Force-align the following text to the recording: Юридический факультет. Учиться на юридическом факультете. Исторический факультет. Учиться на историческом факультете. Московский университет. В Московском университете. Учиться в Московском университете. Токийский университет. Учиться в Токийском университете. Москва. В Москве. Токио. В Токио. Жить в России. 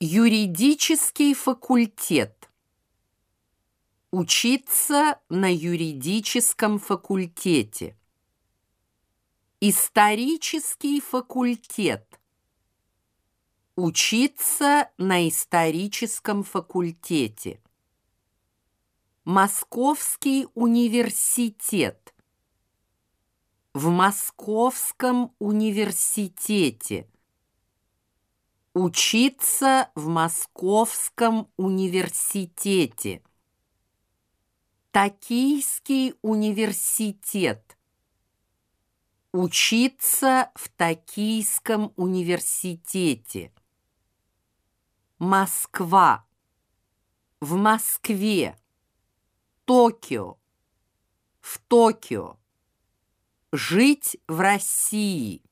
Юридический 0.00 1.34
факультет. 1.34 2.48
Учиться 4.12 5.18
на 5.28 5.52
юридическом 5.52 6.78
факультете. 6.78 7.98
Исторический 9.60 11.00
факультет. 11.00 12.20
Учиться 13.74 14.88
на 14.98 15.28
историческом 15.28 16.44
факультете. 16.44 17.60
Московский 19.24 20.46
университет. 20.54 22.14
В 23.74 23.88
Московском 23.88 25.34
университете. 25.40 27.08
Учиться 28.80 29.90
в 29.96 30.06
Московском 30.06 31.50
университете. 31.56 33.24
Токийский 34.92 36.14
университет. 36.22 37.76
Учиться 39.32 40.52
в 40.54 40.68
Токийском 40.68 41.92
университете. 41.96 43.52
Москва. 45.18 46.24
В 47.40 47.56
Москве. 47.56 48.56
Токио. 49.64 50.38
В 51.40 51.58
Токио. 51.66 52.38
Жить 53.50 54.18
в 54.28 54.38
России. 54.38 55.47